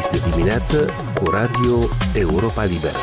[0.00, 1.78] Este dimineață cu Radio
[2.12, 2.98] Europa Liberă.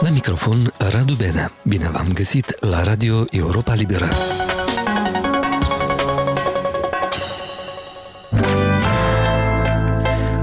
[0.00, 1.52] La microfon Radu Benea.
[1.62, 4.08] Bine v-am găsit la Radio Europa Liberă.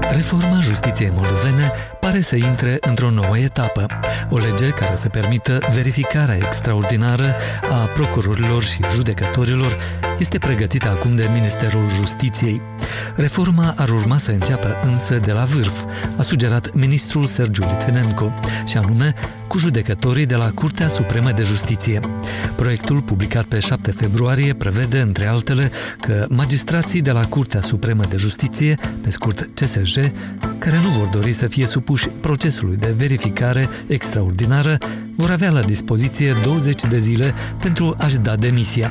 [0.00, 1.72] Reforma justiției moldovene
[2.10, 3.86] pare să intre într-o nouă etapă,
[4.28, 7.34] o lege care să permită verificarea extraordinară
[7.70, 9.76] a procurorilor și judecătorilor
[10.18, 12.60] este pregătită acum de Ministerul Justiției.
[13.14, 15.84] Reforma ar urma să înceapă însă de la vârf,
[16.16, 18.32] a sugerat ministrul Sergiu Litvinenko,
[18.66, 19.14] și anume
[19.48, 22.00] cu judecătorii de la Curtea Supremă de Justiție.
[22.56, 28.16] Proiectul, publicat pe 7 februarie, prevede, între altele, că magistrații de la Curtea Supremă de
[28.16, 29.96] Justiție, pe scurt CSJ,
[30.58, 34.78] care nu vor dori să fie supuși procesului de verificare extraordinară,
[35.16, 38.90] vor avea la dispoziție 20 de zile pentru a-și da demisia.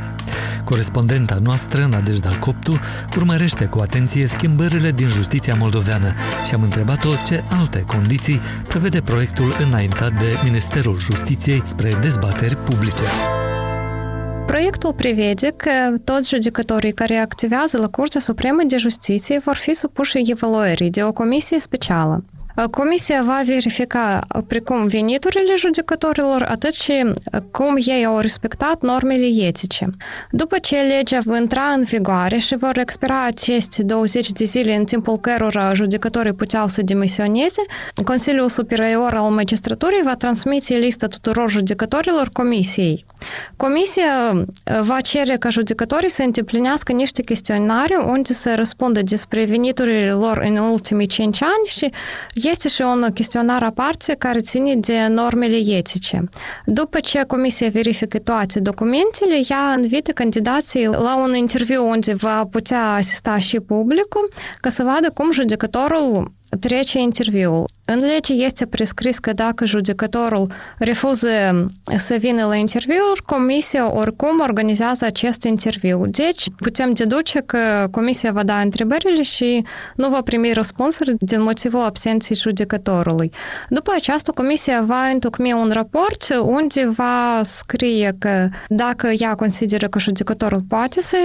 [0.63, 2.80] Corespondenta noastră, Nadejda Coptu,
[3.17, 6.14] urmărește cu atenție schimbările din justiția moldoveană
[6.47, 13.03] și am întrebat-o ce alte condiții prevede proiectul înaintat de Ministerul Justiției spre dezbateri publice.
[14.45, 15.72] Proiectul prevede că
[16.03, 21.12] toți judecătorii care activează la Curtea Supremă de Justiție vor fi supuși evaluării de o
[21.12, 22.23] comisie specială.
[22.72, 27.14] Comisia va verifica precum veniturile judecătorilor, atât și
[27.52, 29.89] cum ei au respectat normele etice.
[30.31, 34.86] După ce legea va intra în vigoare și vor expira aceste 20 de zile în
[34.86, 37.61] timpul cărora judecătorii puteau să demisioneze,
[38.06, 43.06] Consiliul Superior al Magistraturii va transmite lista tuturor judecătorilor Comisiei.
[43.56, 44.44] Comisia
[44.81, 50.58] va cere ca judecătorii să îndeplinească niște chestionare unde să răspundă despre veniturile lor în
[50.58, 51.92] ultimii 5 ani și
[52.34, 56.23] este și un chestionar aparte care ține de normele etice.
[56.66, 62.94] După ce comisia verifică toate documentele, ea invită candidații la un interviu unde va putea
[62.94, 67.66] asista și publicul ca să vadă cum judecătorul trece interviul.
[67.92, 71.28] În lege este prescris că dacă judecătorul refuză
[71.97, 76.06] să vină la interviu, comisia oricum organizează acest interviu.
[76.06, 79.66] Deci, putem deduce că comisia va da întrebările și
[79.96, 83.31] nu va primi răspunsuri din motivul absenței judecătorului.
[83.69, 90.00] După aceasta, comisia va întocmi un raport unde va scrie că dacă ea consideră că
[90.00, 91.18] judecătorul poate să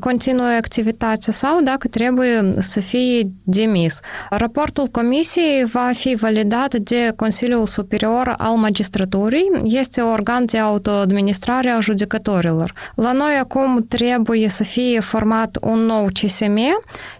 [0.00, 4.00] continue activitatea sau dacă trebuie să fie demis.
[4.30, 9.50] Raportul comisiei va fi validat de Consiliul Superior al Magistraturii.
[9.64, 12.72] Este organ de autoadministrare a judecătorilor.
[12.94, 16.58] La noi acum trebuie să fie format un nou CSM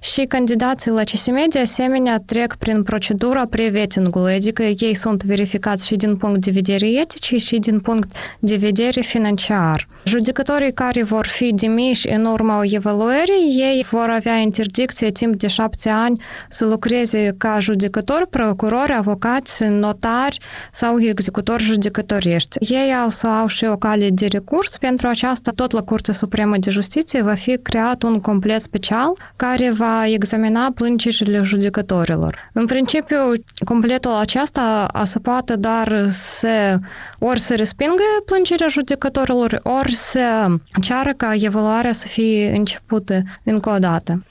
[0.00, 5.96] și candidații la CSM de asemenea trec prin procedura pre-vetting-ului, adică ei sunt verificați și
[5.96, 9.88] din punct de vedere etic și din punct de vedere financiar.
[10.04, 15.88] Judecătorii care vor fi demiși în urma evaluării, ei vor avea interdicție timp de șapte
[15.88, 18.28] ani să lucreze ca judecători,
[18.64, 20.38] procurori, avocați, notari
[20.72, 22.72] sau executori judecătorești.
[22.72, 24.76] Ei au să au și o cale de recurs.
[24.76, 29.72] Pentru aceasta, tot la Curtea Supremă de Justiție va fi creat un complet special care
[29.72, 32.50] va examina plângerile judecătorilor.
[32.52, 33.16] În principiu,
[33.64, 36.78] completul acesta se poate doar să
[37.18, 40.46] ori să respingă plângerea judecătorilor, ori să
[40.80, 44.24] ceară ca evaluarea să fie începută încă o dată.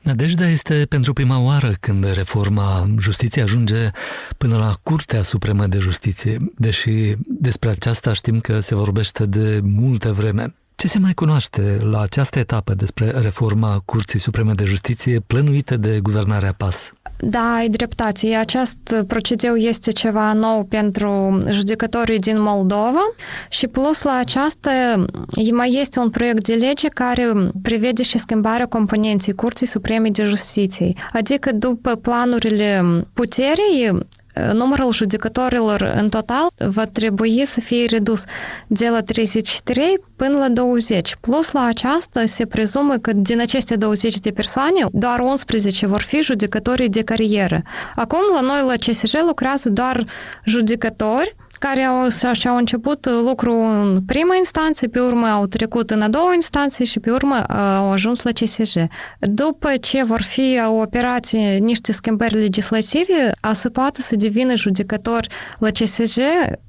[0.00, 3.71] Nadejda este pentru prima oară când reforma justiției ajunge
[4.38, 10.12] până la Curtea Supremă de Justiție, deși despre aceasta știm că se vorbește de multă
[10.12, 10.54] vreme.
[10.74, 16.00] Ce se mai cunoaște la această etapă despre reforma Curții Supreme de Justiție plănuită de
[16.00, 16.92] guvernarea PAS?
[17.24, 18.34] Da, ai dreptate.
[18.34, 23.12] Acest procedeu este ceva nou pentru judecătorii din Moldova
[23.48, 25.04] și plus la aceasta
[25.52, 27.32] mai este un proiect de lege care
[27.62, 30.92] prevede și schimbarea componenței Curții Supreme de Justiție.
[31.12, 32.82] Adică după planurile
[33.12, 33.98] puterii,
[34.52, 38.24] numărul judecătorilor în total va trebui să fie redus
[38.66, 41.16] de la 33 până la 20.
[41.20, 46.20] Plus la aceasta se prezumă că din aceste 20 de persoane, doar 11 vor fi
[46.22, 47.62] judecătorii de carieră.
[47.96, 50.04] Acum la noi la CSJ lucrează doar
[50.44, 56.08] judecători care au, și-au început lucru în prima instanță, pe urmă au trecut în a
[56.08, 58.74] doua instanță și pe urmă au ajuns la CSJ.
[59.18, 65.28] După ce vor fi operate niște schimbări legislative, a să poată să devină judecători
[65.58, 66.16] la CSJ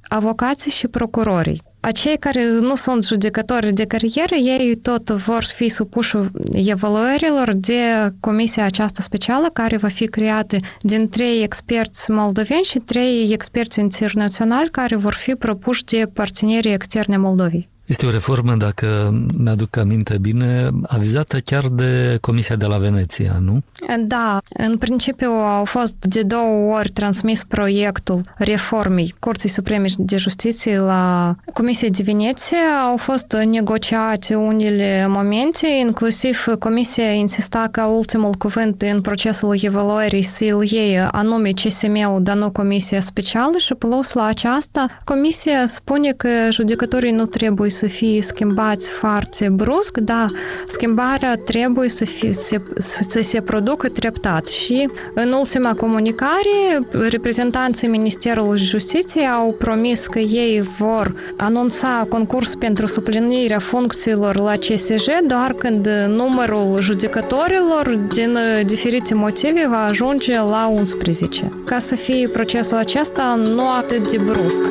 [0.08, 6.18] avocații și procurorii acei care nu sunt judecători de carieră, ei tot vor fi supuși
[6.52, 13.32] evaluărilor de comisia aceasta specială care va fi creată din trei experți moldoveni și trei
[13.32, 17.73] experți internaționali care vor fi propuși de partenerii externe Moldovei.
[17.86, 23.64] Este o reformă, dacă mi-aduc aminte bine, avizată chiar de Comisia de la Veneția, nu?
[24.00, 30.80] Da, în principiu au fost de două ori transmis proiectul reformei Curții Supreme de Justiție
[30.80, 32.58] la Comisia de Veneția.
[32.90, 40.64] Au fost negociate unele momente, inclusiv Comisia insista ca ultimul cuvânt în procesul evaluării să-l
[40.64, 47.12] iei anume CSM-ul, dar nu Comisia Specială și plus la aceasta, Comisia spune că judecătorii
[47.12, 50.32] nu trebuie să fie schimbați foarte brusc, dar
[50.68, 54.48] schimbarea trebuie să, fie, să, să se producă treptat.
[54.48, 62.86] Și în ultima comunicare, reprezentanții Ministerului Justiției au promis că ei vor anunța concurs pentru
[62.86, 71.52] suplinirea funcțiilor la CSJ doar când numărul judecătorilor din diferite motive va ajunge la 11,
[71.66, 74.62] ca să fie procesul acesta nu atât de brusc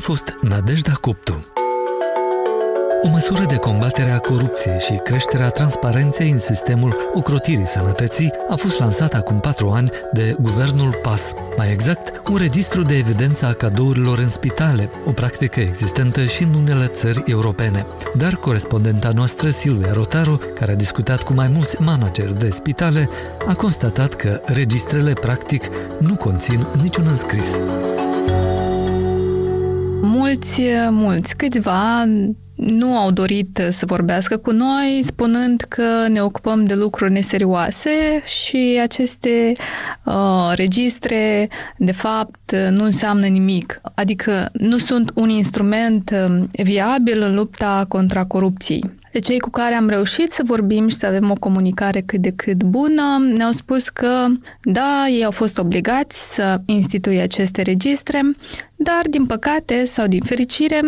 [0.00, 1.44] fost Nadejda Cuptu.
[3.02, 8.78] O măsură de combatere a corupției și creșterea transparenței în sistemul ocrotirii sănătății a fost
[8.78, 11.32] lansat acum patru ani de guvernul PAS.
[11.56, 16.54] Mai exact, un registru de evidență a cadourilor în spitale, o practică existentă și în
[16.54, 17.86] unele țări europene.
[18.16, 23.08] Dar corespondenta noastră, Silvia Rotaru, care a discutat cu mai mulți manageri de spitale,
[23.46, 25.64] a constatat că registrele practic
[25.98, 27.60] nu conțin niciun înscris
[30.10, 30.60] mulți,
[30.90, 32.04] mulți, câțiva
[32.54, 37.90] nu au dorit să vorbească cu noi, spunând că ne ocupăm de lucruri neserioase
[38.24, 39.52] și aceste
[40.04, 43.80] uh, registre, de fapt, nu înseamnă nimic.
[43.94, 48.98] Adică nu sunt un instrument um, viabil în lupta contra corupției.
[49.12, 52.32] De cei cu care am reușit să vorbim și să avem o comunicare cât de
[52.36, 53.02] cât bună,
[53.34, 54.26] ne-au spus că,
[54.62, 58.20] da, ei au fost obligați să instituie aceste registre,
[58.76, 60.80] dar, din păcate sau din fericire,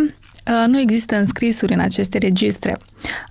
[0.50, 2.76] Uh, nu există înscrisuri în aceste registre.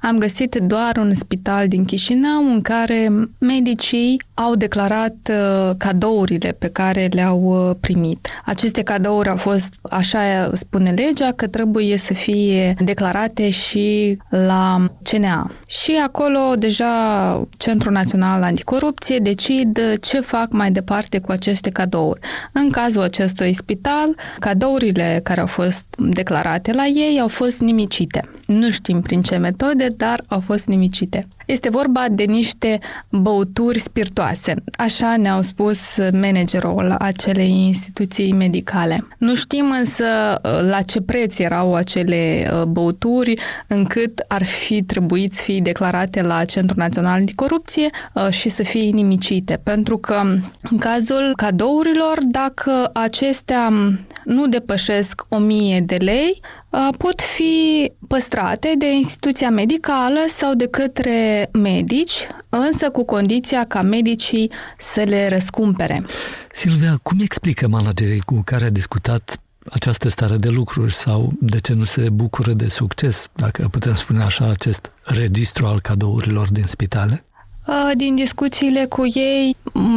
[0.01, 6.67] Am găsit doar un spital din Chișinău în care medicii au declarat uh, cadourile pe
[6.67, 8.27] care le-au uh, primit.
[8.45, 15.51] Aceste cadouri au fost, așa spune legea, că trebuie să fie declarate și la CNA.
[15.67, 16.93] Și acolo deja
[17.57, 22.19] Centrul Național Anticorupție decid ce fac mai departe cu aceste cadouri.
[22.51, 28.29] În cazul acestui spital, cadourile care au fost declarate la ei au fost nimicite.
[28.45, 29.59] Nu știm prin ce metode,
[29.97, 31.27] dar au fost nimicite.
[31.45, 32.79] Este vorba de niște
[33.09, 39.07] băuturi spiritoase, așa ne-au spus managerul acelei instituții medicale.
[39.17, 40.03] Nu știm însă
[40.43, 43.33] uh, la ce preț erau acele uh, băuturi,
[43.67, 48.63] încât ar fi trebuit să fie declarate la Centrul Național de Corupție uh, și să
[48.63, 49.59] fie nimicite.
[49.63, 50.21] Pentru că
[50.69, 53.73] în cazul cadourilor, dacă acestea
[54.23, 56.41] nu depășesc 1000 de lei,
[56.97, 64.51] pot fi păstrate de instituția medicală sau de către medici, însă cu condiția ca medicii
[64.77, 66.05] să le răscumpere.
[66.51, 71.73] Silvia, cum explică managerii cu care a discutat această stare de lucruri sau de ce
[71.73, 77.23] nu se bucură de succes, dacă putem spune așa, acest registru al cadourilor din spitale?
[77.95, 79.55] Din discuțiile cu ei,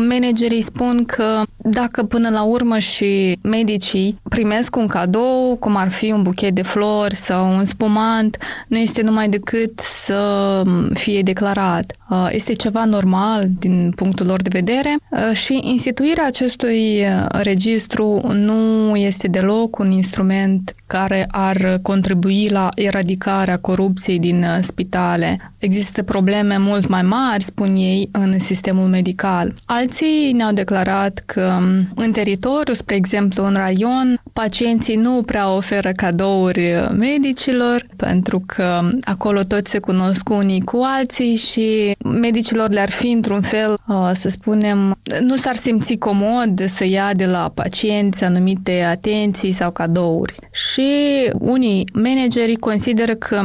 [0.09, 6.13] managerii spun că dacă până la urmă și medicii primesc un cadou, cum ar fi
[6.13, 8.39] un buchet de flori sau un spumant,
[8.69, 10.63] nu este numai decât să
[10.93, 11.93] fie declarat.
[12.31, 14.97] Este ceva normal din punctul lor de vedere
[15.33, 24.19] și instituirea acestui registru nu este deloc un instrument care ar contribui la eradicarea corupției
[24.19, 25.53] din spitale.
[25.59, 29.55] Există probleme mult mai mari, spun ei, în sistemul medical.
[29.65, 31.54] Alții ne-au declarat că
[31.95, 39.43] în teritoriu, spre exemplu în raion, pacienții nu prea oferă cadouri medicilor, pentru că acolo
[39.43, 44.99] toți se cunosc unii cu alții și medicilor le-ar fi într-un fel, uh, să spunem,
[45.21, 50.35] nu s-ar simți comod să ia de la pacienți anumite atenții sau cadouri.
[50.51, 50.91] Și
[51.39, 53.43] unii manageri consideră că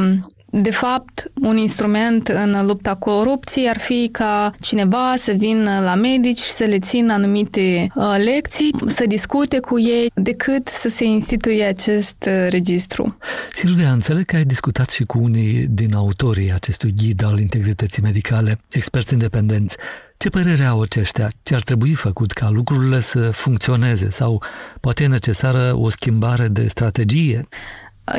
[0.51, 5.96] de fapt, un instrument în lupta cu corupției ar fi ca cineva să vină la
[5.96, 11.63] medici să le țină anumite uh, lecții, să discute cu ei, decât să se instituie
[11.63, 13.18] acest uh, registru.
[13.53, 18.60] Silvia, înțeleg că ai discutat și cu unii din autorii acestui ghid al integrității medicale,
[18.72, 19.77] experți independenți.
[20.18, 21.29] Ce părere au aceștia?
[21.44, 24.10] Ce ar trebui făcut ca lucrurile să funcționeze?
[24.10, 24.44] Sau
[24.82, 27.48] poate e necesară o schimbare de strategie?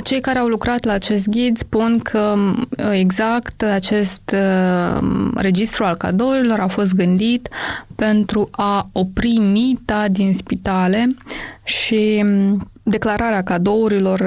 [0.02, 2.35] Cei care au lucrat la acest ghid spun că
[2.92, 4.35] exact acest
[5.35, 7.49] registru al cadourilor a fost gândit
[7.94, 11.16] pentru a opri mita din spitale
[11.64, 12.25] și
[12.82, 14.20] declararea cadourilor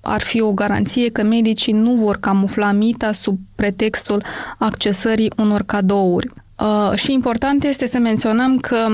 [0.00, 4.24] ar fi o garanție că medicii nu vor camufla mita sub pretextul
[4.58, 6.28] accesării unor cadouri.
[6.60, 8.86] Uh, și important este să menționăm că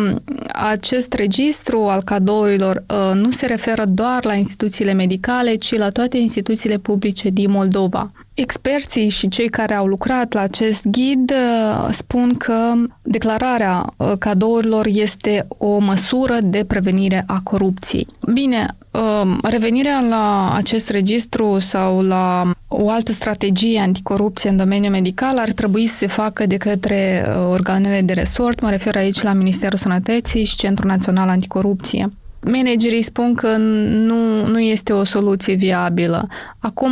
[0.52, 6.16] acest registru al cadourilor uh, nu se referă doar la instituțiile medicale, ci la toate
[6.16, 8.06] instituțiile publice din Moldova.
[8.34, 12.72] Experții și cei care au lucrat la acest ghid uh, spun că
[13.02, 18.06] declararea uh, cadourilor este o măsură de prevenire a corupției.
[18.32, 25.38] Bine, uh, revenirea la acest registru sau la o altă strategie anticorupție în domeniul medical
[25.38, 29.78] ar trebui să se facă de către organele de resort, mă refer aici la Ministerul
[29.78, 32.10] Sănătății și Centrul Național Anticorupție
[32.50, 36.26] managerii spun că nu, nu este o soluție viabilă.
[36.58, 36.90] Acum,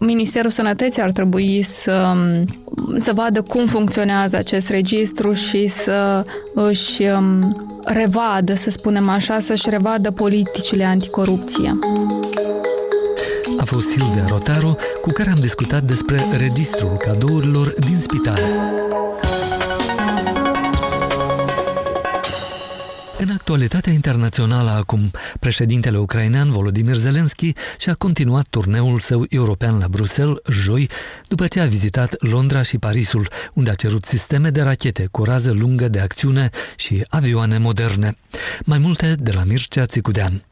[0.00, 2.16] Ministerul Sănătății ar trebui să,
[2.96, 6.24] să vadă cum funcționează acest registru și să
[6.54, 11.78] își um, revadă, să spunem așa, să-și revadă politicile anticorupție.
[13.58, 18.87] A fost Silvia Rotaru, cu care am discutat despre registrul cadourilor din spitale.
[23.20, 25.10] În actualitatea internațională acum,
[25.40, 30.88] președintele ucrainean Volodymyr Zelensky și-a continuat turneul său european la Bruxelles joi,
[31.28, 35.52] după ce a vizitat Londra și Parisul, unde a cerut sisteme de rachete cu rază
[35.52, 38.16] lungă de acțiune și avioane moderne.
[38.64, 40.42] Mai multe de la Mircea Țicudean.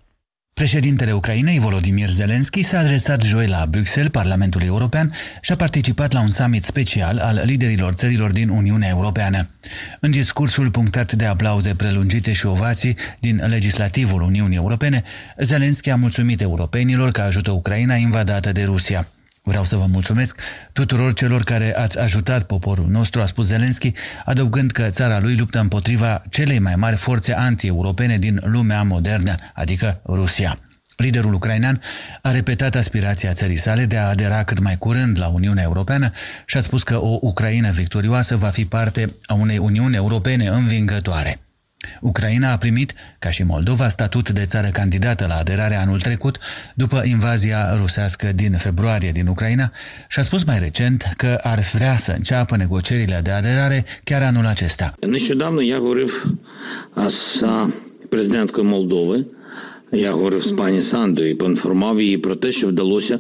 [0.61, 6.21] Președintele Ucrainei, Volodymyr Zelensky, s-a adresat joi la Bruxelles, Parlamentul European, și a participat la
[6.21, 9.49] un summit special al liderilor țărilor din Uniunea Europeană.
[10.01, 15.03] În discursul punctat de aplauze prelungite și ovații din legislativul Uniunii Europene,
[15.39, 19.09] Zelensky a mulțumit europenilor că ajută Ucraina invadată de Rusia.
[19.49, 20.41] Vreau să vă mulțumesc
[20.73, 23.93] tuturor celor care ați ajutat poporul nostru, a spus Zelensky,
[24.25, 30.01] adăugând că țara lui luptă împotriva celei mai mari forțe anti-europene din lumea modernă, adică
[30.05, 30.59] Rusia.
[30.97, 31.81] Liderul ucrainean
[32.23, 36.11] a repetat aspirația țării sale de a adera cât mai curând la Uniunea Europeană
[36.47, 41.46] și a spus că o Ucraina victorioasă va fi parte a unei Uniuni Europene învingătoare.
[42.02, 46.38] Ucraina a primit, ca și Moldova, statut de țară candidată la aderare anul trecut,
[46.74, 49.72] după invazia rusească din februarie din Ucraina
[50.08, 54.46] și a spus mai recent că ar vrea să înceapă negocierile de aderare chiar anul
[54.46, 54.94] acesta.
[55.02, 56.26] Нещодавно я говорив
[57.08, 57.46] з
[58.10, 59.26] президенткою Молдови,
[59.92, 63.20] я говорив з пані Сандою і поінформував її про те, що вдалося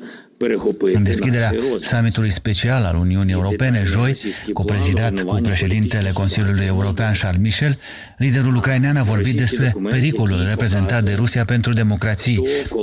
[0.95, 4.17] în deschiderea summitului special al Uniunii Europene, joi,
[4.53, 7.77] coprezidat cu președintele Consiliului European Charles Michel,
[8.16, 12.42] Liderul ucrainean a vorbit despre pericolul reprezentat de Rusia pentru democrații,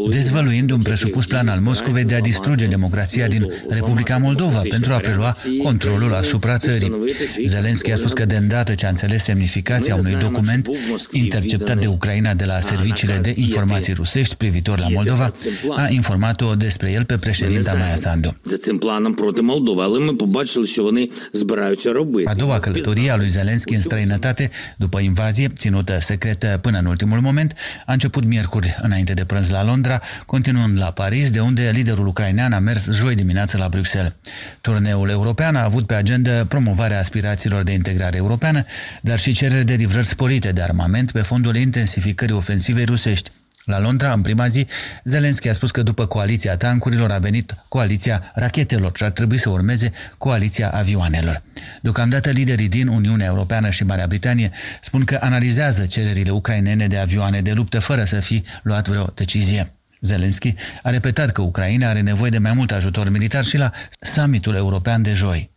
[0.10, 4.98] dezvăluind un presupus plan al Moscovei de a distruge democrația din Republica Moldova pentru a
[4.98, 6.92] prelua controlul asupra țării.
[7.46, 10.68] Zelenski a spus că de îndată ce a înțeles semnificația unui document
[11.12, 15.32] interceptat de Ucraina de la serviciile de informații rusești privitor la Moldova,
[15.76, 18.36] a informat-o despre el pe președinta Maia Sandu.
[22.26, 26.86] A doua călătorie a lui Zelenski în străinătate după invazia invazie, ținută secretă până în
[26.86, 27.54] ultimul moment,
[27.86, 32.54] a început miercuri înainte de prânz la Londra, continuând la Paris, de unde liderul ucrainean
[32.54, 34.14] a mers joi dimineață la Bruxelles.
[34.62, 38.64] Turneul european a avut pe agenda promovarea aspirațiilor de integrare europeană,
[39.02, 43.30] dar și cerere de livrări sporite de armament pe fondul intensificării ofensivei rusești.
[43.66, 44.68] La Londra, în prima zi,
[45.04, 49.50] Zelensky a spus că după coaliția tancurilor a venit coaliția rachetelor și ar trebui să
[49.50, 51.42] urmeze coaliția avioanelor.
[51.82, 54.52] Deocamdată liderii din Uniunea Europeană și Marea Britanie
[54.82, 59.74] spun că analizează cererile ucrainene de avioane de luptă fără să fi luat vreo decizie.
[60.02, 60.54] Zelensky
[60.84, 65.02] a repetat că Ucraina are nevoie de mai mult ajutor militar și la summitul european
[65.02, 65.53] de joi.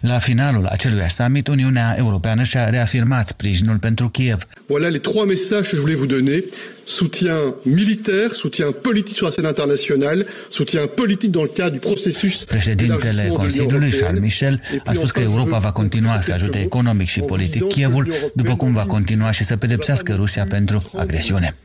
[0.00, 4.46] La finalul acelui summit, Uniunea Europeană și-a reafirmat sprijinul pentru Kiev.
[4.68, 6.44] Voilà les trois messages que je voulais vous donner.
[6.84, 12.44] Soutien militaire, soutien politique sur la scène internationale, soutien politique dans le cadre du processus
[12.44, 17.68] Președintele Consiliului, Charles Michel, a spus că Europa va continua să ajute economic și politic
[17.68, 21.56] Kievul, după cum va continua și să pedepsească Rusia pentru agresiune.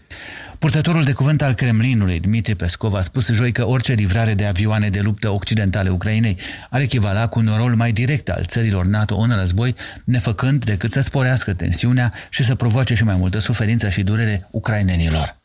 [0.62, 4.90] Purtătorul de cuvânt al Kremlinului, Dmitri Pescov, a spus joi că orice livrare de avioane
[4.90, 6.38] de luptă occidentale Ucrainei
[6.70, 11.02] ar echivala cu un rol mai direct al țărilor NATO în război, nefăcând decât să
[11.02, 15.42] sporească tensiunea și să provoace și mai multă suferință și durere ucrainenilor.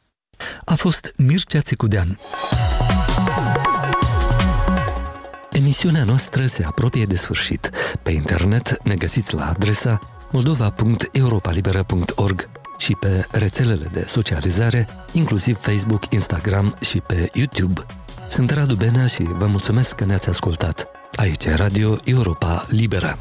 [0.65, 2.19] A fost Mircea Țicudean.
[5.51, 7.71] Emisiunea noastră se apropie de sfârșit.
[8.03, 9.99] Pe internet ne găsiți la adresa
[10.31, 17.87] moldova.europalibera.org și pe rețelele de socializare, inclusiv Facebook, Instagram și pe YouTube.
[18.29, 20.89] Sunt Radu Benea și vă mulțumesc că ne-ați ascultat.
[21.15, 23.19] Aici e Radio Europa Liberă.